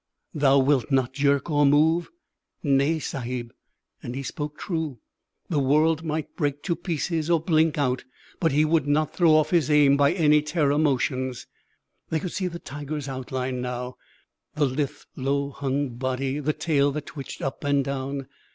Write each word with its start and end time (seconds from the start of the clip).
"Thou 0.33 0.57
wilt 0.57 0.89
not 0.89 1.13
jerk 1.13 1.51
or 1.51 1.63
move?" 1.63 2.09
"Nay, 2.63 2.97
Sahib." 2.97 3.53
And 4.01 4.15
he 4.15 4.23
spoke 4.23 4.57
true. 4.57 4.99
The 5.47 5.59
world 5.59 6.03
might 6.03 6.35
break 6.35 6.63
to 6.63 6.75
pieces 6.75 7.29
or 7.29 7.39
blink 7.39 7.77
out, 7.77 8.03
but 8.39 8.51
he 8.51 8.65
would 8.65 8.87
not 8.87 9.13
throw 9.15 9.35
off 9.35 9.51
his 9.51 9.69
aim 9.69 9.97
by 9.97 10.13
any 10.13 10.41
terror 10.41 10.79
motions. 10.79 11.45
They 12.09 12.19
could 12.19 12.31
see 12.31 12.47
the 12.47 12.57
tiger's 12.57 13.07
outline 13.07 13.61
now 13.61 13.97
the 14.55 14.65
lithe, 14.65 14.97
low 15.15 15.51
hung 15.51 15.89
body, 15.89 16.39
the 16.39 16.51
tail 16.53 16.91
that 16.93 17.05
twitched 17.05 17.43
up 17.43 17.63
and 17.63 17.85
down. 17.85 18.27